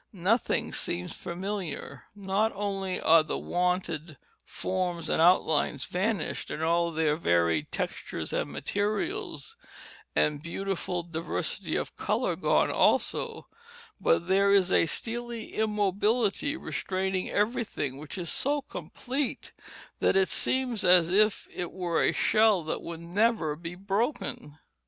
[0.13, 7.15] Nothing seems familiar; not only are the wonted forms and outlines vanished, and all their
[7.15, 9.55] varied textures and materials
[10.15, 13.47] and beautiful diversity of color gone also,
[13.99, 19.51] but there is a steely immobility restraining everything which is so complete
[19.99, 24.57] that it seems as if it were a shell that could never be broken.